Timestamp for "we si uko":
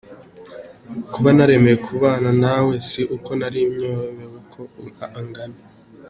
2.65-3.29